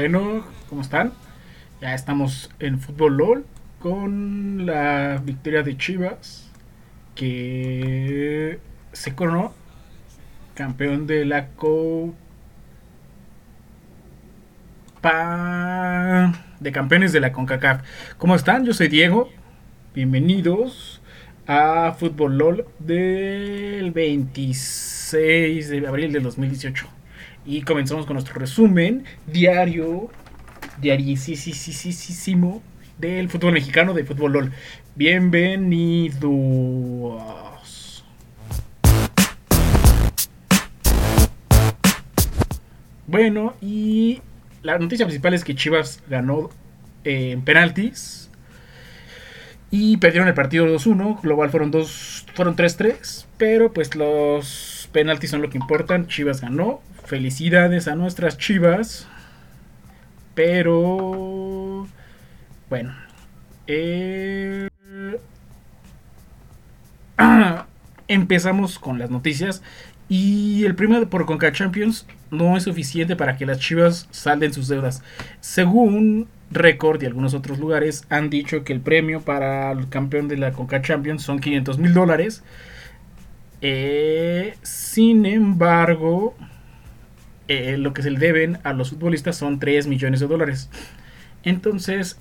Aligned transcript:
Bueno, 0.00 0.46
¿cómo 0.70 0.80
están? 0.80 1.12
Ya 1.82 1.92
estamos 1.92 2.50
en 2.58 2.80
Fútbol 2.80 3.18
LOL 3.18 3.44
con 3.80 4.64
la 4.64 5.20
victoria 5.22 5.62
de 5.62 5.76
Chivas 5.76 6.48
que 7.14 8.58
se 8.92 9.14
coronó 9.14 9.52
campeón 10.54 11.06
de 11.06 11.26
la 11.26 11.48
Copa 11.48 12.14
de 16.60 16.72
campeones 16.72 17.12
de 17.12 17.20
la 17.20 17.32
CONCACAF. 17.32 17.82
¿Cómo 18.16 18.34
están? 18.34 18.64
Yo 18.64 18.72
soy 18.72 18.88
Diego. 18.88 19.28
Bienvenidos 19.94 21.02
a 21.46 21.94
Fútbol 21.98 22.38
LOL 22.38 22.64
del 22.78 23.90
26 23.90 25.68
de 25.68 25.86
abril 25.86 26.10
del 26.10 26.22
2018. 26.22 26.99
Y 27.46 27.62
comenzamos 27.62 28.04
con 28.04 28.14
nuestro 28.14 28.34
resumen 28.38 29.04
diario, 29.26 30.10
diarisísimo 30.80 32.62
del 32.98 33.30
fútbol 33.30 33.54
mexicano 33.54 33.94
de 33.94 34.04
Fútbol 34.04 34.32
LOL. 34.32 34.52
Bienvenidos. 34.94 36.20
Bueno, 43.06 43.54
y 43.62 44.20
la 44.62 44.78
noticia 44.78 45.06
principal 45.06 45.32
es 45.32 45.42
que 45.42 45.54
Chivas 45.54 46.02
ganó 46.10 46.50
eh, 47.04 47.30
en 47.30 47.42
penaltis 47.42 48.30
y 49.70 49.96
perdieron 49.96 50.28
el 50.28 50.34
partido 50.34 50.66
2-1. 50.66 51.22
Global 51.22 51.48
fueron 51.48 51.70
dos, 51.70 52.26
fueron 52.34 52.54
3-3, 52.54 53.24
pero 53.38 53.72
pues 53.72 53.94
los 53.94 54.90
penaltis 54.92 55.30
son 55.30 55.40
lo 55.40 55.48
que 55.48 55.56
importan. 55.56 56.06
Chivas 56.06 56.42
ganó. 56.42 56.82
Felicidades 57.10 57.88
a 57.88 57.96
nuestras 57.96 58.38
Chivas. 58.38 59.08
Pero 60.36 61.88
bueno, 62.68 62.94
eh, 63.66 64.68
empezamos 68.06 68.78
con 68.78 69.00
las 69.00 69.10
noticias. 69.10 69.60
Y 70.08 70.64
el 70.64 70.76
premio 70.76 71.10
por 71.10 71.26
Conca 71.26 71.50
Champions 71.50 72.06
no 72.30 72.56
es 72.56 72.62
suficiente 72.62 73.16
para 73.16 73.36
que 73.36 73.44
las 73.44 73.58
Chivas 73.58 74.06
salden 74.12 74.52
sus 74.52 74.68
deudas. 74.68 75.02
Según 75.40 76.28
Record 76.52 77.02
y 77.02 77.06
algunos 77.06 77.34
otros 77.34 77.58
lugares 77.58 78.04
han 78.08 78.30
dicho 78.30 78.62
que 78.62 78.72
el 78.72 78.80
premio 78.80 79.20
para 79.20 79.72
el 79.72 79.88
campeón 79.88 80.28
de 80.28 80.36
la 80.36 80.52
Conca 80.52 80.80
Champions 80.80 81.24
son 81.24 81.40
500 81.40 81.76
mil 81.76 81.92
dólares. 81.92 82.44
Eh, 83.62 84.54
sin 84.62 85.26
embargo, 85.26 86.36
eh, 87.50 87.76
lo 87.76 87.92
que 87.92 88.02
se 88.02 88.12
le 88.12 88.20
deben 88.20 88.58
a 88.62 88.72
los 88.72 88.90
futbolistas 88.90 89.36
son 89.36 89.58
3 89.58 89.88
millones 89.88 90.20
de 90.20 90.28
dólares. 90.28 90.70
Entonces, 91.42 92.16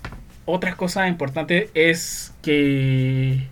otra 0.46 0.76
cosa 0.76 1.08
importante 1.08 1.70
es 1.76 2.34
que 2.42 3.46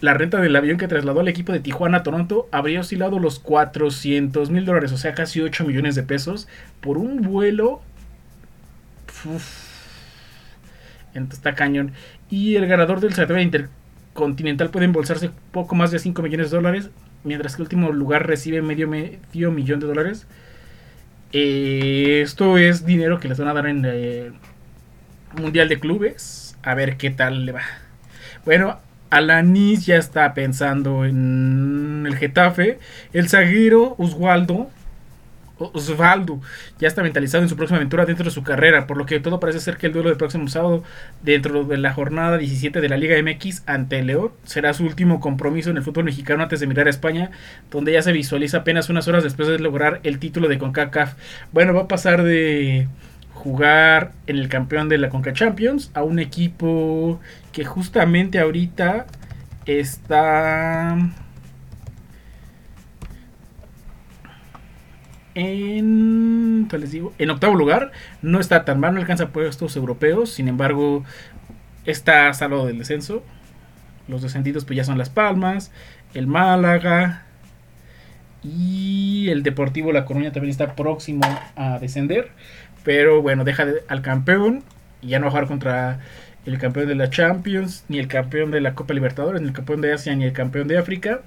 la 0.00 0.14
renta 0.14 0.40
del 0.40 0.56
avión 0.56 0.78
que 0.78 0.88
trasladó 0.88 1.20
al 1.20 1.28
equipo 1.28 1.52
de 1.52 1.60
Tijuana 1.60 1.98
a 1.98 2.02
Toronto 2.02 2.48
habría 2.50 2.80
oscilado 2.80 3.18
los 3.18 3.38
400 3.40 4.48
mil 4.48 4.64
dólares, 4.64 4.90
o 4.92 4.96
sea, 4.96 5.12
casi 5.12 5.42
8 5.42 5.66
millones 5.66 5.96
de 5.96 6.02
pesos, 6.02 6.48
por 6.80 6.96
un 6.96 7.20
vuelo. 7.20 7.82
Entonces 11.12 11.38
está 11.38 11.54
cañón. 11.54 11.92
Y 12.30 12.54
el 12.54 12.66
ganador 12.66 13.00
del 13.00 13.12
certamen 13.12 13.42
intercontinental 13.42 14.70
puede 14.70 14.86
embolsarse 14.86 15.30
poco 15.52 15.74
más 15.74 15.90
de 15.90 15.98
5 15.98 16.22
millones 16.22 16.50
de 16.50 16.56
dólares, 16.56 16.88
mientras 17.22 17.54
que 17.54 17.60
el 17.60 17.66
último 17.66 17.92
lugar 17.92 18.26
recibe 18.26 18.62
medio, 18.62 18.88
medio 18.88 19.50
millón 19.50 19.78
de 19.80 19.88
dólares. 19.88 20.26
Eh, 21.32 22.20
esto 22.22 22.58
es 22.58 22.86
dinero 22.86 23.20
que 23.20 23.28
les 23.28 23.38
van 23.38 23.48
a 23.48 23.54
dar 23.54 23.66
en 23.66 23.84
el 23.84 23.94
eh, 23.94 24.32
Mundial 25.40 25.68
de 25.68 25.78
Clubes. 25.80 26.56
A 26.62 26.74
ver 26.74 26.96
qué 26.96 27.10
tal 27.10 27.46
le 27.46 27.52
va. 27.52 27.62
Bueno, 28.44 28.78
Alanis 29.10 29.86
ya 29.86 29.96
está 29.96 30.34
pensando 30.34 31.04
en 31.04 32.04
el 32.06 32.16
Getafe. 32.16 32.78
El 33.12 33.28
zaguero 33.28 33.94
Oswaldo, 33.98 34.70
Osvaldo 35.58 36.40
ya 36.78 36.88
está 36.88 37.02
mentalizado 37.02 37.42
en 37.42 37.48
su 37.48 37.56
próxima 37.56 37.76
aventura 37.76 38.04
dentro 38.04 38.24
de 38.24 38.30
su 38.30 38.42
carrera, 38.42 38.86
por 38.86 38.96
lo 38.96 39.06
que 39.06 39.20
todo 39.20 39.40
parece 39.40 39.60
ser 39.60 39.76
que 39.76 39.86
el 39.86 39.92
duelo 39.92 40.10
del 40.10 40.18
próximo 40.18 40.48
sábado 40.48 40.82
dentro 41.22 41.64
de 41.64 41.78
la 41.78 41.92
jornada 41.92 42.38
17 42.38 42.80
de 42.80 42.88
la 42.88 42.96
Liga 42.96 43.16
MX 43.22 43.62
ante 43.66 44.02
León 44.02 44.32
será 44.44 44.74
su 44.74 44.84
último 44.84 45.20
compromiso 45.20 45.70
en 45.70 45.78
el 45.78 45.82
fútbol 45.82 46.04
mexicano 46.04 46.42
antes 46.42 46.60
de 46.60 46.66
mirar 46.66 46.86
a 46.86 46.90
España, 46.90 47.30
donde 47.70 47.92
ya 47.92 48.02
se 48.02 48.12
visualiza 48.12 48.58
apenas 48.58 48.90
unas 48.90 49.08
horas 49.08 49.24
después 49.24 49.48
de 49.48 49.58
lograr 49.58 50.00
el 50.02 50.18
título 50.18 50.48
de 50.48 50.58
CONCACAF. 50.58 51.14
Bueno, 51.52 51.72
va 51.72 51.82
a 51.82 51.88
pasar 51.88 52.22
de 52.22 52.88
jugar 53.32 54.12
en 54.26 54.38
el 54.38 54.48
campeón 54.48 54.88
de 54.88 54.98
la 54.98 55.08
Conca 55.08 55.32
Champions 55.32 55.90
a 55.94 56.02
un 56.02 56.18
equipo 56.18 57.20
que 57.52 57.64
justamente 57.64 58.40
ahorita 58.40 59.06
está 59.66 60.96
en 65.36 66.68
les 66.72 66.90
digo 66.90 67.12
en 67.18 67.30
octavo 67.30 67.54
lugar 67.54 67.92
no 68.22 68.40
está 68.40 68.64
tan 68.64 68.80
mal 68.80 68.94
no 68.94 69.00
alcanza 69.00 69.28
puestos 69.28 69.76
europeos 69.76 70.30
sin 70.30 70.48
embargo 70.48 71.04
está 71.84 72.32
salvo 72.34 72.66
del 72.66 72.78
descenso. 72.78 73.22
Los 74.08 74.22
descendidos 74.22 74.64
pues 74.64 74.76
ya 74.76 74.84
son 74.84 74.98
las 74.98 75.10
Palmas 75.10 75.70
el 76.14 76.26
Málaga 76.26 77.22
y 78.42 79.28
el 79.30 79.42
Deportivo 79.42 79.92
La 79.92 80.04
Coruña 80.04 80.32
también 80.32 80.50
está 80.50 80.74
próximo 80.74 81.22
a 81.54 81.78
descender 81.78 82.30
pero 82.82 83.20
bueno, 83.20 83.44
deja 83.44 83.66
al 83.88 84.00
campeón 84.00 84.62
y 85.02 85.08
ya 85.08 85.18
no 85.18 85.24
va 85.24 85.28
a 85.28 85.30
jugar 85.32 85.48
contra 85.48 86.00
el 86.46 86.58
campeón 86.58 86.86
de 86.86 86.94
la 86.94 87.10
Champions, 87.10 87.84
ni 87.88 87.98
el 87.98 88.06
campeón 88.06 88.52
de 88.52 88.60
la 88.60 88.74
Copa 88.74 88.94
Libertadores, 88.94 89.42
ni 89.42 89.48
el 89.48 89.52
campeón 89.52 89.80
de 89.80 89.92
Asia, 89.92 90.14
ni 90.14 90.24
el 90.24 90.32
campeón 90.32 90.68
de 90.68 90.78
África, 90.78 91.22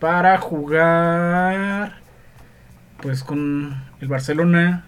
para 0.00 0.38
jugar 0.38 2.01
pues 3.02 3.22
con 3.24 3.84
el 4.00 4.08
Barcelona 4.08 4.86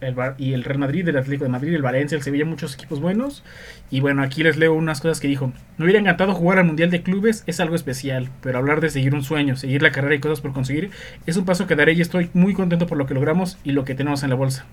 el 0.00 0.16
y 0.38 0.52
el 0.52 0.64
Real 0.64 0.78
Madrid, 0.78 1.08
el 1.08 1.16
Atlético 1.16 1.44
de 1.44 1.50
Madrid, 1.50 1.74
el 1.74 1.82
Valencia, 1.82 2.16
el 2.16 2.22
Sevilla, 2.22 2.44
muchos 2.44 2.74
equipos 2.74 3.00
buenos. 3.00 3.42
Y 3.90 4.00
bueno, 4.00 4.22
aquí 4.22 4.42
les 4.42 4.56
leo 4.56 4.74
unas 4.74 5.00
cosas 5.00 5.20
que 5.20 5.28
dijo. 5.28 5.52
Me 5.78 5.84
hubiera 5.84 6.00
encantado 6.00 6.34
jugar 6.34 6.58
al 6.58 6.66
Mundial 6.66 6.90
de 6.90 7.02
Clubes, 7.02 7.44
es 7.46 7.60
algo 7.60 7.74
especial, 7.74 8.28
pero 8.42 8.58
hablar 8.58 8.80
de 8.80 8.90
seguir 8.90 9.14
un 9.14 9.22
sueño, 9.22 9.56
seguir 9.56 9.82
la 9.82 9.92
carrera 9.92 10.16
y 10.16 10.20
cosas 10.20 10.40
por 10.40 10.52
conseguir, 10.52 10.90
es 11.26 11.36
un 11.36 11.44
paso 11.44 11.66
que 11.66 11.76
daré 11.76 11.94
y 11.94 12.00
estoy 12.00 12.30
muy 12.34 12.54
contento 12.54 12.86
por 12.86 12.98
lo 12.98 13.06
que 13.06 13.14
logramos 13.14 13.56
y 13.64 13.72
lo 13.72 13.84
que 13.84 13.94
tenemos 13.94 14.22
en 14.22 14.30
la 14.30 14.36
bolsa 14.36 14.66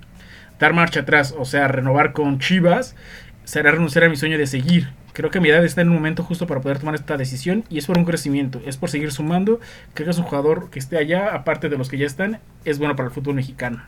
dar 0.61 0.73
marcha 0.73 1.01
atrás, 1.01 1.33
o 1.37 1.43
sea, 1.43 1.67
renovar 1.67 2.13
con 2.13 2.37
Chivas, 2.37 2.95
será 3.43 3.71
renunciar 3.71 4.05
a 4.05 4.09
mi 4.09 4.15
sueño 4.15 4.37
de 4.37 4.47
seguir. 4.47 4.89
Creo 5.13 5.29
que 5.29 5.39
mi 5.39 5.49
edad 5.49 5.63
está 5.65 5.81
en 5.81 5.89
un 5.89 5.95
momento 5.95 6.23
justo 6.23 6.47
para 6.47 6.61
poder 6.61 6.79
tomar 6.79 6.95
esta 6.95 7.17
decisión 7.17 7.65
y 7.69 7.77
es 7.77 7.85
por 7.85 7.97
un 7.97 8.05
crecimiento, 8.05 8.61
es 8.65 8.77
por 8.77 8.89
seguir 8.89 9.11
sumando. 9.11 9.59
Creo 9.93 10.05
que 10.05 10.11
es 10.11 10.17
un 10.17 10.23
jugador 10.23 10.69
que 10.69 10.79
esté 10.79 10.97
allá, 10.97 11.35
aparte 11.35 11.69
de 11.69 11.77
los 11.77 11.89
que 11.89 11.97
ya 11.97 12.05
están, 12.05 12.39
es 12.65 12.79
bueno 12.79 12.95
para 12.95 13.09
el 13.09 13.13
fútbol 13.13 13.35
mexicano. 13.35 13.83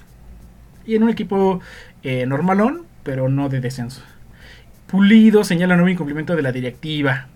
Y 0.85 0.95
en 0.95 1.03
un 1.03 1.09
equipo 1.09 1.61
eh, 2.03 2.25
normalón, 2.25 2.85
pero 3.03 3.29
no 3.29 3.50
de 3.50 3.61
descenso. 3.61 4.01
Pulido 4.88 5.44
señala 5.44 5.75
nuevo 5.75 5.89
incumplimiento 5.89 6.35
de 6.35 6.41
la 6.41 6.51
directiva. 6.51 7.27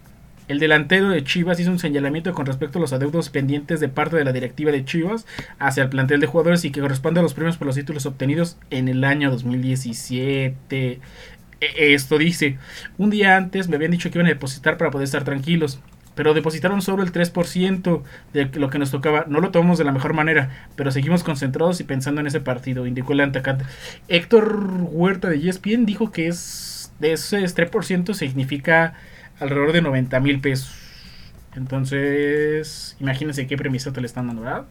El 0.47 0.59
delantero 0.59 1.09
de 1.09 1.23
Chivas 1.25 1.59
hizo 1.59 1.71
un 1.71 1.79
señalamiento 1.79 2.33
con 2.33 2.45
respecto 2.45 2.77
a 2.77 2.81
los 2.81 2.93
adeudos 2.93 3.29
pendientes 3.29 3.81
de 3.81 3.89
parte 3.89 4.15
de 4.15 4.23
la 4.23 4.31
directiva 4.31 4.71
de 4.71 4.85
Chivas 4.85 5.25
hacia 5.59 5.83
el 5.83 5.89
plantel 5.89 6.21
de 6.21 6.27
jugadores 6.27 6.63
y 6.63 6.71
que 6.71 6.79
corresponde 6.79 7.19
a 7.19 7.23
los 7.23 7.33
premios 7.33 7.57
por 7.57 7.67
los 7.67 7.75
títulos 7.75 8.05
obtenidos 8.05 8.57
en 8.69 8.87
el 8.87 9.03
año 9.03 9.29
2017. 9.29 10.99
E, 11.61 11.93
esto 11.93 12.17
dice, 12.17 12.57
un 12.97 13.09
día 13.09 13.37
antes 13.37 13.67
me 13.67 13.75
habían 13.75 13.91
dicho 13.91 14.09
que 14.09 14.17
iban 14.17 14.27
a 14.27 14.29
depositar 14.29 14.77
para 14.77 14.91
poder 14.91 15.05
estar 15.05 15.23
tranquilos, 15.23 15.79
pero 16.15 16.33
depositaron 16.33 16.81
solo 16.81 17.03
el 17.03 17.11
3% 17.11 18.01
de 18.33 18.45
lo 18.59 18.69
que 18.69 18.79
nos 18.79 18.89
tocaba. 18.89 19.25
No 19.27 19.39
lo 19.39 19.51
tomamos 19.51 19.77
de 19.77 19.83
la 19.83 19.91
mejor 19.91 20.13
manera, 20.13 20.67
pero 20.75 20.91
seguimos 20.91 21.23
concentrados 21.23 21.79
y 21.79 21.83
pensando 21.83 22.21
en 22.21 22.27
ese 22.27 22.39
partido, 22.39 22.87
indicó 22.87 23.13
el 23.13 23.21
atacante. 23.21 23.65
Héctor 24.07 24.67
Huerta 24.81 25.29
de 25.29 25.47
ESPN 25.47 25.85
dijo 25.85 26.11
que 26.11 26.27
es 26.27 26.91
de 26.99 27.13
ese 27.13 27.37
3% 27.43 28.13
significa 28.13 28.95
alrededor 29.39 29.73
de 29.73 29.81
90 29.83 30.19
mil 30.19 30.39
pesos. 30.39 30.73
Entonces, 31.55 32.95
imagínense 32.99 33.47
qué 33.47 33.57
premisa 33.57 33.91
te 33.91 34.01
le 34.01 34.07
están 34.07 34.27
dando, 34.27 34.41
¿verdad? 34.41 34.65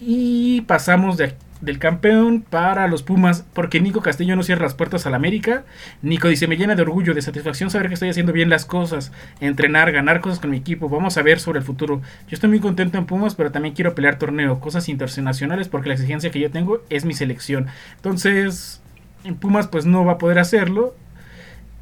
Y 0.00 0.62
pasamos 0.62 1.16
del 1.62 1.78
campeón 1.78 2.42
para 2.42 2.88
los 2.88 3.02
Pumas, 3.02 3.44
porque 3.54 3.80
Nico 3.80 4.02
Castillo 4.02 4.36
no 4.36 4.42
cierra 4.42 4.64
las 4.64 4.74
puertas 4.74 5.06
al 5.06 5.14
América. 5.14 5.64
Nico 6.02 6.28
dice, 6.28 6.48
me 6.48 6.56
llena 6.56 6.74
de 6.74 6.82
orgullo, 6.82 7.14
de 7.14 7.22
satisfacción 7.22 7.70
saber 7.70 7.88
que 7.88 7.94
estoy 7.94 8.10
haciendo 8.10 8.32
bien 8.32 8.50
las 8.50 8.66
cosas, 8.66 9.12
entrenar, 9.40 9.92
ganar 9.92 10.20
cosas 10.20 10.40
con 10.40 10.50
mi 10.50 10.58
equipo. 10.58 10.88
Vamos 10.88 11.16
a 11.16 11.22
ver 11.22 11.38
sobre 11.38 11.60
el 11.60 11.64
futuro. 11.64 12.02
Yo 12.28 12.34
estoy 12.34 12.50
muy 12.50 12.58
contento 12.58 12.98
en 12.98 13.06
Pumas, 13.06 13.36
pero 13.36 13.52
también 13.52 13.74
quiero 13.74 13.94
pelear 13.94 14.18
torneo, 14.18 14.58
cosas 14.58 14.88
internacionales, 14.88 15.68
porque 15.68 15.88
la 15.88 15.94
exigencia 15.94 16.32
que 16.32 16.40
yo 16.40 16.50
tengo 16.50 16.82
es 16.90 17.04
mi 17.04 17.14
selección. 17.14 17.68
Entonces, 17.94 18.82
en 19.22 19.36
Pumas 19.36 19.68
pues 19.68 19.86
no 19.86 20.04
va 20.04 20.12
a 20.12 20.18
poder 20.18 20.40
hacerlo 20.40 20.96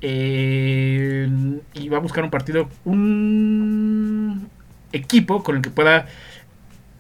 eh, 0.03 1.27
y 1.73 1.89
va 1.89 1.97
a 1.97 2.01
buscar 2.01 2.23
un 2.23 2.31
partido, 2.31 2.69
un 2.85 4.51
equipo 4.93 5.43
con 5.43 5.57
el 5.57 5.63
que 5.63 5.71
pueda 5.71 6.07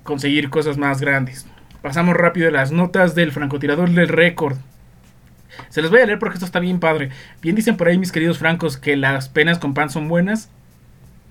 conseguir 0.03 0.49
cosas 0.49 0.79
más 0.79 1.03
grandes. 1.03 1.47
Pasamos 1.82 2.15
rápido 2.17 2.50
las 2.50 2.73
notas 2.73 3.15
del 3.15 3.32
francotirador 3.32 3.91
del 3.91 4.09
récord. 4.09 4.56
Se 5.71 5.81
los 5.82 5.91
voy 5.91 6.00
a 6.00 6.06
leer 6.06 6.19
porque 6.19 6.35
esto 6.35 6.47
está 6.47 6.61
bien 6.61 6.79
padre. 6.79 7.11
Bien 7.41 7.56
dicen 7.56 7.77
por 7.77 7.88
ahí 7.88 7.99
mis 7.99 8.12
queridos 8.12 8.38
francos 8.38 8.77
que 8.77 8.97
las 8.97 9.29
penas 9.29 9.59
con 9.59 9.73
pan 9.73 9.88
son 9.88 10.09
buenas. 10.09 10.50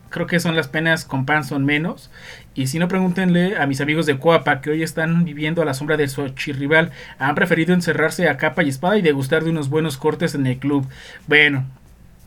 Creo 0.09 0.25
que 0.25 0.39
son 0.39 0.55
las 0.55 0.67
penas 0.67 1.05
con 1.05 1.25
pan 1.25 1.43
son 1.43 1.65
menos. 1.65 2.09
Y 2.55 2.67
si 2.67 2.79
no, 2.79 2.87
pregúntenle 2.87 3.57
a 3.57 3.67
mis 3.67 3.79
amigos 3.79 4.07
de 4.07 4.17
Coapa 4.17 4.61
que 4.61 4.71
hoy 4.71 4.81
están 4.81 5.23
viviendo 5.23 5.61
a 5.61 5.65
la 5.65 5.75
sombra 5.75 5.97
de 5.97 6.07
su 6.07 6.23
archirrival. 6.23 6.91
Han 7.19 7.35
preferido 7.35 7.75
encerrarse 7.75 8.27
a 8.27 8.37
capa 8.37 8.63
y 8.63 8.69
espada 8.69 8.97
y 8.97 9.03
degustar 9.03 9.43
de 9.43 9.51
unos 9.51 9.69
buenos 9.69 9.97
cortes 9.97 10.33
en 10.33 10.47
el 10.47 10.57
club. 10.57 10.87
Bueno, 11.27 11.65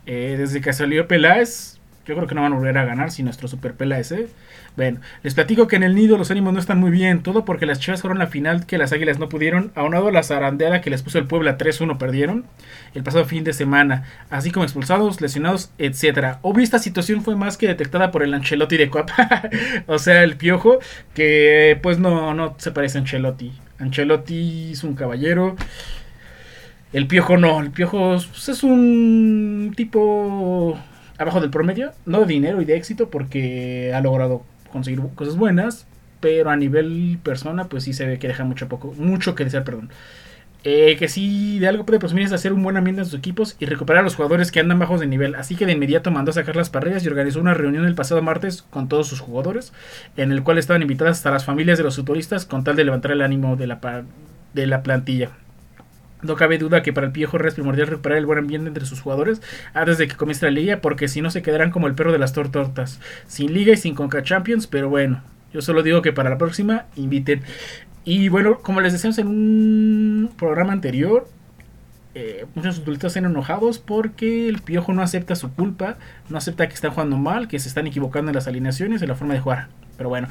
eh, 0.06 0.36
desde 0.38 0.60
que 0.60 0.72
salió 0.72 1.08
Peláez, 1.08 1.80
yo 2.06 2.14
creo 2.14 2.28
que 2.28 2.36
no 2.36 2.42
van 2.42 2.52
a 2.52 2.56
volver 2.56 2.78
a 2.78 2.84
ganar 2.84 3.10
si 3.10 3.24
nuestro 3.24 3.48
Super 3.48 3.74
Peláez, 3.74 4.12
¿eh? 4.12 4.28
Bueno, 4.74 5.00
les 5.22 5.34
platico 5.34 5.68
que 5.68 5.76
en 5.76 5.82
el 5.82 5.94
nido 5.94 6.16
los 6.16 6.30
ánimos 6.30 6.54
no 6.54 6.58
están 6.58 6.80
muy 6.80 6.90
bien, 6.90 7.22
todo 7.22 7.44
porque 7.44 7.66
las 7.66 7.78
chivas 7.78 8.00
fueron 8.00 8.18
la 8.18 8.26
final 8.26 8.64
que 8.64 8.78
las 8.78 8.92
águilas 8.92 9.18
no 9.18 9.28
pudieron, 9.28 9.70
aunado 9.74 10.10
la 10.10 10.22
zarandeada 10.22 10.80
que 10.80 10.88
les 10.88 11.02
puso 11.02 11.18
el 11.18 11.26
Puebla 11.26 11.58
3-1 11.58 11.98
perdieron 11.98 12.46
el 12.94 13.02
pasado 13.02 13.26
fin 13.26 13.44
de 13.44 13.52
semana, 13.52 14.04
así 14.30 14.50
como 14.50 14.64
expulsados, 14.64 15.20
lesionados, 15.20 15.70
etcétera. 15.76 16.38
Obvio, 16.40 16.64
esta 16.64 16.78
situación 16.78 17.22
fue 17.22 17.36
más 17.36 17.58
que 17.58 17.66
detectada 17.66 18.10
por 18.10 18.22
el 18.22 18.32
Ancelotti 18.32 18.78
de 18.78 18.88
Coapa, 18.88 19.50
o 19.86 19.98
sea, 19.98 20.22
el 20.24 20.36
piojo, 20.36 20.78
que 21.14 21.78
pues 21.82 21.98
no, 21.98 22.32
no 22.32 22.54
se 22.58 22.70
parece 22.70 22.96
a 22.96 23.02
Ancelotti. 23.02 23.52
Ancelotti 23.78 24.72
es 24.72 24.84
un 24.84 24.94
caballero. 24.94 25.56
El 26.92 27.06
piojo 27.06 27.36
no, 27.36 27.60
el 27.60 27.70
piojo 27.70 28.16
pues, 28.30 28.48
es 28.48 28.62
un 28.62 29.72
tipo 29.76 30.78
abajo 31.18 31.40
del 31.40 31.50
promedio, 31.50 31.92
no 32.06 32.20
de 32.20 32.26
dinero 32.26 32.60
y 32.60 32.64
de 32.64 32.76
éxito 32.76 33.08
porque 33.10 33.92
ha 33.94 34.00
logrado 34.00 34.44
conseguir 34.72 35.00
cosas 35.14 35.36
buenas, 35.36 35.86
pero 36.20 36.50
a 36.50 36.56
nivel 36.56 37.18
persona 37.22 37.64
pues 37.64 37.84
sí 37.84 37.92
se 37.92 38.06
ve 38.06 38.18
que 38.18 38.28
deja 38.28 38.44
mucho 38.44 38.68
poco, 38.68 38.94
mucho 38.96 39.34
que 39.34 39.44
desear, 39.44 39.64
perdón. 39.64 39.90
Eh, 40.64 40.96
que 40.96 41.08
sí 41.08 41.58
de 41.58 41.66
algo 41.66 41.84
puede 41.84 41.98
presumir 41.98 42.24
es 42.24 42.32
hacer 42.32 42.52
un 42.52 42.62
buen 42.62 42.76
ambiente 42.76 43.02
en 43.02 43.06
sus 43.06 43.18
equipos 43.18 43.56
y 43.58 43.66
recuperar 43.66 44.00
a 44.00 44.04
los 44.04 44.14
jugadores 44.14 44.52
que 44.52 44.60
andan 44.60 44.78
bajos 44.78 45.00
de 45.00 45.08
nivel. 45.08 45.34
Así 45.34 45.56
que 45.56 45.66
de 45.66 45.72
inmediato 45.72 46.12
mandó 46.12 46.30
a 46.30 46.34
sacar 46.34 46.54
las 46.54 46.70
parrillas 46.70 47.04
y 47.04 47.08
organizó 47.08 47.40
una 47.40 47.54
reunión 47.54 47.84
el 47.84 47.96
pasado 47.96 48.22
martes 48.22 48.62
con 48.62 48.88
todos 48.88 49.08
sus 49.08 49.18
jugadores, 49.18 49.72
en 50.16 50.30
el 50.30 50.44
cual 50.44 50.58
estaban 50.58 50.82
invitadas 50.82 51.18
hasta 51.18 51.32
las 51.32 51.44
familias 51.44 51.78
de 51.78 51.84
los 51.84 51.96
futbolistas 51.96 52.46
con 52.46 52.62
tal 52.62 52.76
de 52.76 52.84
levantar 52.84 53.10
el 53.10 53.22
ánimo 53.22 53.56
de 53.56 53.66
la, 53.66 54.04
de 54.54 54.66
la 54.66 54.82
plantilla. 54.84 55.30
No 56.22 56.36
cabe 56.36 56.58
duda 56.58 56.82
que 56.82 56.92
para 56.92 57.08
el 57.08 57.12
Piojo 57.12 57.36
es 57.38 57.54
primordial 57.54 57.88
recuperar 57.88 58.18
el 58.18 58.26
buen 58.26 58.38
ambiente 58.38 58.68
entre 58.68 58.86
sus 58.86 59.00
jugadores 59.00 59.42
antes 59.74 59.98
de 59.98 60.08
que 60.08 60.16
comience 60.16 60.46
la 60.46 60.52
liga, 60.52 60.78
porque 60.80 61.08
si 61.08 61.20
no 61.20 61.30
se 61.30 61.42
quedarán 61.42 61.70
como 61.70 61.88
el 61.88 61.94
perro 61.94 62.12
de 62.12 62.18
las 62.18 62.32
tortortas, 62.32 63.00
sin 63.26 63.52
liga 63.52 63.72
y 63.72 63.76
sin 63.76 63.94
Conca 63.94 64.22
Champions, 64.22 64.66
pero 64.66 64.88
bueno, 64.88 65.22
yo 65.52 65.60
solo 65.60 65.82
digo 65.82 66.00
que 66.00 66.12
para 66.12 66.30
la 66.30 66.38
próxima 66.38 66.86
inviten. 66.96 67.42
Y 68.04 68.28
bueno, 68.28 68.58
como 68.60 68.80
les 68.80 68.92
decíamos 68.92 69.18
en 69.18 69.26
un 69.26 70.32
programa 70.36 70.72
anterior, 70.72 71.28
eh, 72.14 72.46
muchos 72.54 72.76
futbolistas 72.76 73.16
están 73.16 73.30
enojados 73.30 73.78
porque 73.78 74.48
el 74.48 74.60
Piojo 74.60 74.92
no 74.92 75.02
acepta 75.02 75.34
su 75.34 75.52
culpa, 75.52 75.96
no 76.28 76.36
acepta 76.36 76.68
que 76.68 76.74
están 76.74 76.90
jugando 76.90 77.16
mal, 77.16 77.48
que 77.48 77.58
se 77.58 77.68
están 77.68 77.86
equivocando 77.86 78.30
en 78.30 78.34
las 78.34 78.46
alineaciones, 78.46 79.00
en 79.02 79.08
la 79.08 79.14
forma 79.14 79.34
de 79.34 79.40
jugar. 79.40 79.68
Pero 79.96 80.08
bueno, 80.08 80.28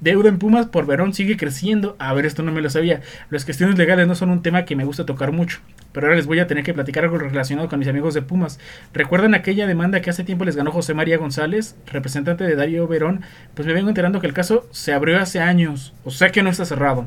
deuda 0.00 0.28
en 0.28 0.38
Pumas 0.38 0.66
por 0.66 0.86
Verón 0.86 1.14
sigue 1.14 1.36
creciendo. 1.36 1.96
A 1.98 2.12
ver, 2.12 2.26
esto 2.26 2.42
no 2.42 2.52
me 2.52 2.60
lo 2.60 2.68
sabía. 2.70 3.00
Las 3.30 3.44
cuestiones 3.44 3.78
legales 3.78 4.06
no 4.06 4.14
son 4.14 4.30
un 4.30 4.42
tema 4.42 4.64
que 4.64 4.76
me 4.76 4.84
gusta 4.84 5.06
tocar 5.06 5.32
mucho. 5.32 5.60
Pero 5.92 6.06
ahora 6.06 6.16
les 6.16 6.26
voy 6.26 6.40
a 6.40 6.46
tener 6.46 6.64
que 6.64 6.74
platicar 6.74 7.04
algo 7.04 7.18
relacionado 7.18 7.68
con 7.68 7.78
mis 7.78 7.88
amigos 7.88 8.14
de 8.14 8.22
Pumas. 8.22 8.58
¿Recuerdan 8.92 9.34
aquella 9.34 9.66
demanda 9.66 10.02
que 10.02 10.10
hace 10.10 10.24
tiempo 10.24 10.44
les 10.44 10.56
ganó 10.56 10.72
José 10.72 10.92
María 10.94 11.18
González, 11.18 11.76
representante 11.86 12.44
de 12.44 12.56
Darío 12.56 12.86
Verón? 12.88 13.22
Pues 13.54 13.66
me 13.66 13.72
vengo 13.72 13.88
enterando 13.88 14.20
que 14.20 14.26
el 14.26 14.34
caso 14.34 14.68
se 14.72 14.92
abrió 14.92 15.18
hace 15.18 15.40
años. 15.40 15.94
O 16.04 16.10
sea 16.10 16.30
que 16.30 16.42
no 16.42 16.50
está 16.50 16.64
cerrado. 16.64 17.06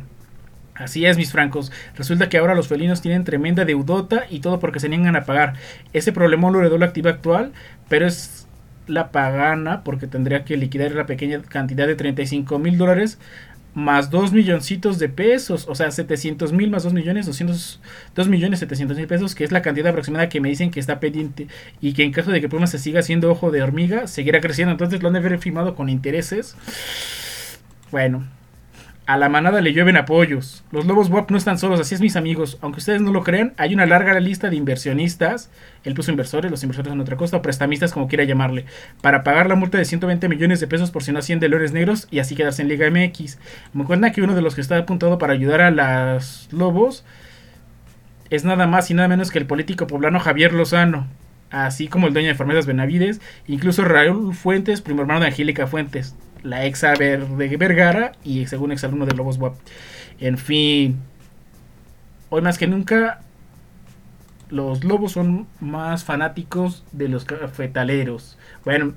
Así 0.77 1.05
es, 1.05 1.17
mis 1.17 1.31
francos. 1.31 1.71
Resulta 1.95 2.29
que 2.29 2.37
ahora 2.37 2.55
los 2.55 2.67
felinos 2.67 3.01
tienen 3.01 3.23
tremenda 3.23 3.65
deudota 3.65 4.25
y 4.29 4.39
todo 4.39 4.59
porque 4.59 4.79
se 4.79 4.89
niegan 4.89 5.15
a 5.15 5.25
pagar. 5.25 5.53
Ese 5.93 6.11
problema 6.11 6.51
lo 6.51 6.59
heredó 6.59 6.77
la 6.77 6.85
activa 6.85 7.11
actual, 7.11 7.51
pero 7.89 8.05
es 8.05 8.47
la 8.85 9.11
pagana 9.11 9.83
porque 9.83 10.07
tendría 10.07 10.45
que 10.45 10.55
liquidar 10.55 10.91
la 10.91 11.05
pequeña 11.05 11.41
cantidad 11.41 11.87
de 11.87 11.95
35 11.95 12.59
mil 12.59 12.77
dólares 12.77 13.19
más 13.73 14.09
2 14.09 14.33
milloncitos 14.33 14.97
de 14.97 15.07
pesos, 15.07 15.67
o 15.69 15.75
sea, 15.75 15.91
700 15.91 16.51
mil 16.51 16.71
más 16.71 16.81
2 16.81 16.93
millones, 16.93 17.27
200, 17.27 17.79
2 18.15 18.27
millones 18.27 18.59
700 18.59 18.97
mil 18.97 19.05
pesos, 19.05 19.35
que 19.35 19.43
es 19.43 19.51
la 19.51 19.61
cantidad 19.61 19.89
aproximada 19.89 20.29
que 20.29 20.41
me 20.41 20.49
dicen 20.49 20.71
que 20.71 20.79
está 20.79 20.99
pendiente 20.99 21.47
y 21.79 21.93
que 21.93 22.03
en 22.03 22.11
caso 22.11 22.31
de 22.31 22.41
que 22.41 22.49
Pumas 22.49 22.71
se 22.71 22.79
siga 22.79 23.01
haciendo 23.01 23.29
ojo 23.29 23.51
de 23.51 23.61
hormiga, 23.61 24.07
seguirá 24.07 24.41
creciendo, 24.41 24.71
entonces 24.71 25.03
lo 25.03 25.09
han 25.09 25.13
de 25.13 25.19
haber 25.19 25.37
firmado 25.37 25.75
con 25.75 25.89
intereses. 25.89 26.55
Bueno, 27.91 28.25
a 29.07 29.15
la 29.15 29.29
manada 29.29 29.61
le 29.61 29.71
llueven 29.71 29.95
apoyos. 29.95 30.65
Los 30.69 30.85
lobos 30.85 31.09
WAP 31.09 31.31
no 31.31 31.37
están 31.37 31.57
solos, 31.57 31.79
así 31.79 31.95
es 31.95 32.01
mis 32.01 32.17
amigos. 32.17 32.57
Aunque 32.61 32.79
ustedes 32.79 33.01
no 33.01 33.13
lo 33.13 33.23
crean, 33.23 33.53
hay 33.57 33.73
una 33.73 33.85
larga 33.85 34.19
lista 34.19 34.49
de 34.49 34.57
inversionistas. 34.57 35.49
Él 35.85 35.93
puso 35.93 36.11
inversores, 36.11 36.51
los 36.51 36.61
inversores 36.61 36.89
son 36.89 36.99
otra 36.99 37.15
cosa, 37.15 37.37
o 37.37 37.41
prestamistas 37.41 37.93
como 37.93 38.09
quiera 38.09 38.25
llamarle. 38.25 38.65
Para 39.01 39.23
pagar 39.23 39.47
la 39.47 39.55
multa 39.55 39.77
de 39.77 39.85
120 39.85 40.27
millones 40.27 40.59
de 40.59 40.67
pesos 40.67 40.91
por 40.91 41.03
si 41.03 41.13
no 41.13 41.19
hacían 41.19 41.39
de 41.39 41.47
Lores 41.47 41.71
Negros 41.71 42.09
y 42.11 42.19
así 42.19 42.35
quedarse 42.35 42.61
en 42.61 42.67
Liga 42.67 42.89
MX. 42.91 43.39
Me 43.71 43.85
cuenta 43.85 44.11
que 44.11 44.21
uno 44.21 44.35
de 44.35 44.41
los 44.41 44.55
que 44.55 44.61
está 44.61 44.77
apuntado 44.77 45.17
para 45.17 45.31
ayudar 45.31 45.61
a 45.61 45.71
los 45.71 46.49
lobos 46.51 47.05
es 48.29 48.43
nada 48.43 48.67
más 48.67 48.91
y 48.91 48.93
nada 48.93 49.07
menos 49.07 49.31
que 49.31 49.39
el 49.39 49.45
político 49.45 49.87
poblano 49.87 50.19
Javier 50.19 50.51
Lozano. 50.51 51.07
Así 51.49 51.87
como 51.87 52.07
el 52.07 52.13
dueño 52.13 52.27
de 52.27 52.35
Farmacias 52.35 52.65
Benavides, 52.65 53.21
incluso 53.47 53.85
Raúl 53.85 54.35
Fuentes, 54.35 54.81
primo 54.81 55.01
hermano 55.01 55.21
de 55.21 55.27
Angélica 55.27 55.67
Fuentes 55.67 56.15
la 56.43 56.65
ex 56.65 56.81
de 56.81 57.57
Vergara 57.57 58.13
y 58.23 58.45
según 58.47 58.71
ex 58.71 58.83
alumno 58.83 59.05
de 59.05 59.15
Lobos 59.15 59.37
WAP. 59.37 59.55
En 60.19 60.37
fin, 60.37 60.97
hoy 62.29 62.41
más 62.41 62.57
que 62.57 62.67
nunca 62.67 63.21
los 64.49 64.83
lobos 64.83 65.11
son 65.11 65.47
más 65.59 66.03
fanáticos 66.03 66.83
de 66.91 67.09
los 67.09 67.25
cafetaleros. 67.25 68.37
Bueno, 68.63 68.93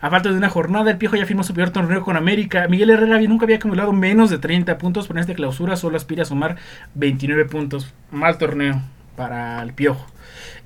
a 0.00 0.10
falta 0.10 0.30
de 0.30 0.36
una 0.36 0.50
jornada, 0.50 0.90
el 0.90 0.98
Piojo 0.98 1.14
ya 1.14 1.26
firmó 1.26 1.44
su 1.44 1.54
peor 1.54 1.70
torneo 1.70 2.02
con 2.02 2.16
América. 2.16 2.66
Miguel 2.68 2.90
Herrera 2.90 3.20
nunca 3.20 3.44
había 3.44 3.56
acumulado 3.56 3.92
menos 3.92 4.30
de 4.30 4.38
30 4.38 4.76
puntos, 4.78 5.06
pero 5.06 5.18
en 5.18 5.22
esta 5.22 5.34
clausura 5.34 5.76
solo 5.76 5.96
aspira 5.96 6.22
a 6.22 6.26
sumar 6.26 6.56
29 6.94 7.44
puntos. 7.44 7.94
Mal 8.10 8.36
torneo 8.36 8.82
para 9.16 9.62
el 9.62 9.72
Piojo. 9.72 10.06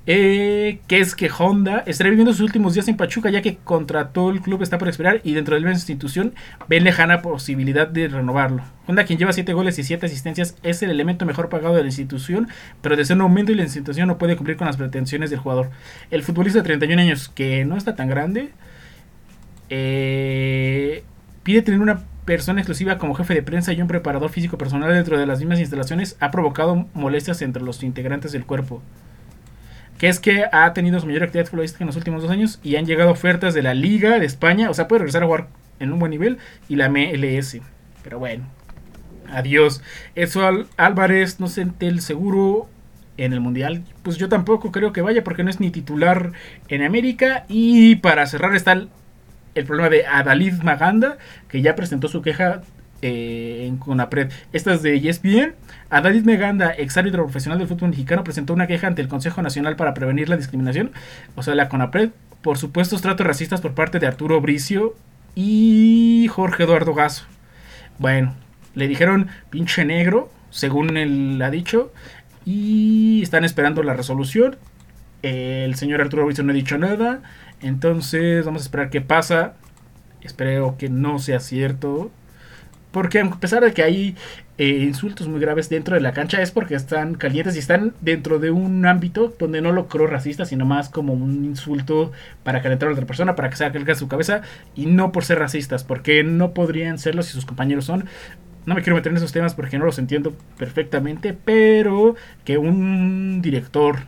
Eh, 0.08 0.78
que 0.86 1.00
es 1.00 1.16
que 1.16 1.28
Honda 1.36 1.82
estará 1.84 2.10
viviendo 2.10 2.32
sus 2.32 2.42
últimos 2.42 2.74
días 2.74 2.86
en 2.86 2.96
Pachuca 2.96 3.28
ya 3.28 3.42
que 3.42 3.56
contrató 3.56 4.30
el 4.30 4.40
club 4.40 4.62
está 4.62 4.78
por 4.78 4.86
expirar 4.86 5.20
y 5.24 5.34
dentro 5.34 5.56
de 5.56 5.62
la 5.62 5.72
institución 5.72 6.32
ven 6.68 6.84
lejana 6.84 7.22
posibilidad 7.22 7.88
de 7.88 8.06
renovarlo. 8.06 8.62
Honda 8.86 9.04
quien 9.04 9.18
lleva 9.18 9.32
7 9.32 9.52
goles 9.52 9.80
y 9.80 9.82
7 9.82 10.06
asistencias 10.06 10.54
es 10.62 10.80
el 10.82 10.90
elemento 10.90 11.26
mejor 11.26 11.48
pagado 11.48 11.74
de 11.74 11.80
la 11.80 11.88
institución 11.88 12.46
pero 12.82 12.94
desde 12.94 13.14
un 13.14 13.22
aumento 13.22 13.50
y 13.50 13.56
la 13.56 13.64
institución 13.64 14.06
no 14.06 14.16
puede 14.16 14.36
cumplir 14.36 14.56
con 14.56 14.68
las 14.68 14.76
pretensiones 14.76 15.30
del 15.30 15.40
jugador. 15.40 15.70
El 16.12 16.22
futbolista 16.22 16.60
de 16.60 16.64
31 16.66 17.02
años 17.02 17.28
que 17.28 17.64
no 17.64 17.76
está 17.76 17.96
tan 17.96 18.08
grande 18.08 18.52
eh, 19.70 21.02
pide 21.42 21.62
tener 21.62 21.80
una 21.80 22.04
persona 22.24 22.60
exclusiva 22.60 22.98
como 22.98 23.14
jefe 23.14 23.34
de 23.34 23.42
prensa 23.42 23.72
y 23.72 23.82
un 23.82 23.88
preparador 23.88 24.30
físico 24.30 24.56
personal 24.56 24.92
dentro 24.92 25.18
de 25.18 25.26
las 25.26 25.40
mismas 25.40 25.58
instalaciones 25.58 26.16
ha 26.20 26.30
provocado 26.30 26.86
molestias 26.94 27.42
entre 27.42 27.64
los 27.64 27.82
integrantes 27.82 28.30
del 28.30 28.46
cuerpo 28.46 28.82
que 29.98 30.08
es 30.08 30.20
que 30.20 30.44
ha 30.52 30.72
tenido 30.72 31.00
su 31.00 31.06
mayor 31.06 31.24
actividad 31.24 31.46
futbolística 31.46 31.84
en 31.84 31.88
los 31.88 31.96
últimos 31.96 32.22
dos 32.22 32.30
años 32.30 32.60
y 32.62 32.76
han 32.76 32.86
llegado 32.86 33.10
ofertas 33.10 33.54
de 33.54 33.62
la 33.62 33.74
Liga 33.74 34.18
de 34.18 34.26
España, 34.26 34.70
o 34.70 34.74
sea, 34.74 34.88
puede 34.88 35.00
regresar 35.00 35.22
a 35.22 35.26
jugar 35.26 35.48
en 35.80 35.92
un 35.92 35.98
buen 35.98 36.10
nivel 36.10 36.38
y 36.68 36.76
la 36.76 36.88
MLS. 36.88 37.58
Pero 38.02 38.18
bueno, 38.18 38.44
adiós. 39.30 39.82
Eso 40.14 40.42
Álvarez 40.76 41.40
no 41.40 41.48
siente 41.48 41.86
el 41.88 42.00
seguro 42.00 42.68
en 43.16 43.32
el 43.32 43.40
Mundial. 43.40 43.82
Pues 44.02 44.16
yo 44.16 44.28
tampoco 44.28 44.72
creo 44.72 44.92
que 44.92 45.02
vaya 45.02 45.24
porque 45.24 45.42
no 45.42 45.50
es 45.50 45.60
ni 45.60 45.70
titular 45.70 46.32
en 46.68 46.82
América. 46.82 47.44
Y 47.48 47.96
para 47.96 48.26
cerrar 48.26 48.54
está 48.54 48.86
el 49.54 49.64
problema 49.64 49.88
de 49.88 50.06
Adalid 50.06 50.62
Maganda, 50.62 51.16
que 51.48 51.62
ya 51.62 51.74
presentó 51.74 52.08
su 52.08 52.22
queja 52.22 52.62
eh, 53.02 53.66
en 53.66 53.76
Conapred. 53.76 54.30
Esta 54.52 54.74
es 54.74 54.82
de 54.82 54.96
ESPN. 54.96 55.54
David 55.90 56.24
Meganda, 56.24 56.74
ex 56.76 56.96
árbitro 56.96 57.24
profesional 57.24 57.58
del 57.58 57.68
fútbol 57.68 57.90
mexicano, 57.90 58.24
presentó 58.24 58.54
una 58.54 58.66
queja 58.66 58.86
ante 58.86 59.02
el 59.02 59.08
Consejo 59.08 59.42
Nacional 59.42 59.76
para 59.76 59.94
Prevenir 59.94 60.28
la 60.28 60.36
Discriminación, 60.36 60.92
o 61.34 61.42
sea, 61.42 61.54
la 61.54 61.68
CONAPRED, 61.68 62.10
por 62.42 62.58
supuestos 62.58 63.02
tratos 63.02 63.26
racistas 63.26 63.60
por 63.60 63.74
parte 63.74 63.98
de 63.98 64.06
Arturo 64.06 64.40
Bricio 64.40 64.94
y 65.34 66.26
Jorge 66.30 66.64
Eduardo 66.64 66.94
Gaso. 66.94 67.24
Bueno, 67.98 68.34
le 68.74 68.88
dijeron 68.88 69.28
pinche 69.50 69.84
negro, 69.84 70.30
según 70.50 70.96
él 70.96 71.40
ha 71.42 71.50
dicho, 71.50 71.92
y 72.44 73.20
están 73.22 73.44
esperando 73.44 73.82
la 73.82 73.94
resolución. 73.94 74.56
El 75.22 75.74
señor 75.74 76.00
Arturo 76.00 76.24
Bricio 76.24 76.44
no 76.44 76.52
ha 76.52 76.54
dicho 76.54 76.78
nada, 76.78 77.22
entonces 77.60 78.44
vamos 78.44 78.62
a 78.62 78.64
esperar 78.64 78.90
qué 78.90 79.00
pasa. 79.00 79.54
Espero 80.22 80.76
que 80.78 80.88
no 80.88 81.18
sea 81.18 81.40
cierto. 81.40 82.10
Porque 82.96 83.20
a 83.20 83.28
pesar 83.28 83.62
de 83.62 83.74
que 83.74 83.82
hay 83.82 84.16
eh, 84.56 84.68
insultos 84.68 85.28
muy 85.28 85.38
graves 85.38 85.68
dentro 85.68 85.96
de 85.96 86.00
la 86.00 86.14
cancha, 86.14 86.40
es 86.40 86.50
porque 86.50 86.74
están 86.74 87.14
calientes 87.14 87.54
y 87.54 87.58
están 87.58 87.92
dentro 88.00 88.38
de 88.38 88.50
un 88.50 88.86
ámbito 88.86 89.34
donde 89.38 89.60
no 89.60 89.70
lo 89.70 89.86
creo 89.86 90.06
racista, 90.06 90.46
sino 90.46 90.64
más 90.64 90.88
como 90.88 91.12
un 91.12 91.44
insulto 91.44 92.10
para 92.42 92.62
calentar 92.62 92.88
a 92.88 92.92
otra 92.92 93.04
persona, 93.04 93.36
para 93.36 93.50
que 93.50 93.56
se 93.56 93.68
de 93.68 93.94
su 93.96 94.08
cabeza, 94.08 94.40
y 94.74 94.86
no 94.86 95.12
por 95.12 95.26
ser 95.26 95.40
racistas, 95.40 95.84
porque 95.84 96.24
no 96.24 96.54
podrían 96.54 96.98
serlo 96.98 97.22
si 97.22 97.32
sus 97.32 97.44
compañeros 97.44 97.84
son. 97.84 98.06
no 98.64 98.74
me 98.74 98.80
quiero 98.80 98.96
meter 98.96 99.12
en 99.12 99.18
esos 99.18 99.32
temas 99.32 99.52
porque 99.54 99.76
no 99.76 99.84
los 99.84 99.98
entiendo 99.98 100.34
perfectamente, 100.56 101.34
pero 101.34 102.14
que 102.46 102.56
un 102.56 103.42
director 103.42 103.98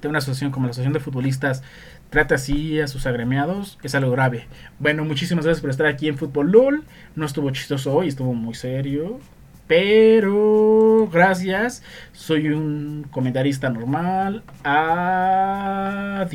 de 0.00 0.08
una 0.08 0.16
asociación 0.16 0.50
como 0.50 0.64
la 0.64 0.70
Asociación 0.70 0.94
de 0.94 1.00
Futbolistas 1.00 1.62
trate 2.10 2.34
así 2.34 2.80
a 2.80 2.88
sus 2.88 3.06
agremiados 3.06 3.78
es 3.82 3.94
algo 3.94 4.10
grave. 4.10 4.46
Bueno, 4.78 5.04
muchísimas 5.04 5.44
gracias 5.44 5.60
por 5.60 5.70
estar 5.70 5.86
aquí 5.86 6.08
en 6.08 6.18
Fútbol 6.18 6.50
LOL. 6.50 6.84
No 7.14 7.26
estuvo 7.26 7.50
chistoso 7.50 7.94
hoy, 7.94 8.08
estuvo 8.08 8.34
muy 8.34 8.54
serio. 8.54 9.20
Pero 9.66 11.08
gracias. 11.12 11.82
Soy 12.12 12.48
un 12.48 13.06
comentarista 13.10 13.68
normal. 13.68 14.42
Adiós. 14.64 16.28